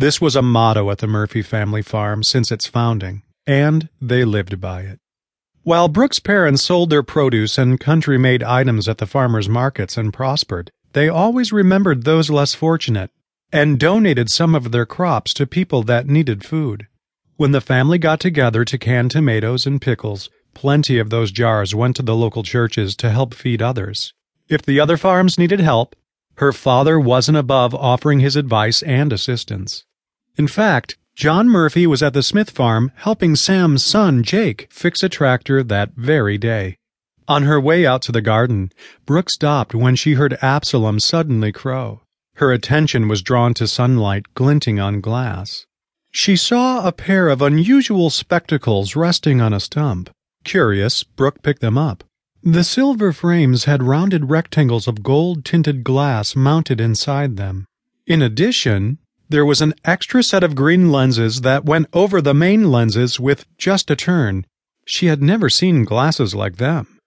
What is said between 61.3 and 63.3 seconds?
that went over the main lenses